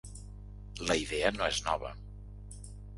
[0.87, 1.95] La idea no és nova.